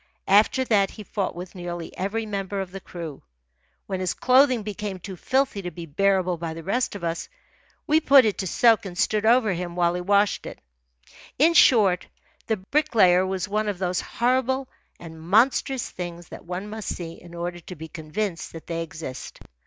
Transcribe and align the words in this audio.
After 0.27 0.65
that 0.65 0.89
he 0.89 1.03
fought 1.03 1.35
with 1.35 1.53
nearly 1.53 1.95
every 1.95 2.25
member 2.25 2.59
of 2.59 2.71
the 2.71 2.79
crew. 2.79 3.21
When 3.85 3.99
his 3.99 4.15
clothing 4.15 4.63
became 4.63 4.97
too 4.97 5.15
filthy 5.15 5.61
to 5.61 5.69
be 5.69 5.85
bearable 5.85 6.37
by 6.37 6.55
the 6.55 6.63
rest 6.63 6.95
of 6.95 7.03
us, 7.03 7.29
we 7.85 7.99
put 7.99 8.25
it 8.25 8.39
to 8.39 8.47
soak 8.47 8.87
and 8.87 8.97
stood 8.97 9.27
over 9.27 9.53
him 9.53 9.75
while 9.75 9.93
he 9.93 10.01
washed 10.01 10.47
it. 10.47 10.59
In 11.37 11.53
short, 11.53 12.07
the 12.47 12.57
Bricklayer 12.57 13.27
was 13.27 13.47
one 13.47 13.69
of 13.69 13.77
those 13.77 14.01
horrible 14.01 14.67
and 14.99 15.21
monstrous 15.21 15.91
things 15.91 16.29
that 16.29 16.45
one 16.45 16.67
must 16.67 16.87
see 16.95 17.21
in 17.21 17.35
order 17.35 17.59
to 17.59 17.75
be 17.75 17.87
convinced 17.87 18.53
that 18.53 18.65
they 18.65 18.81
exist. 18.81 19.37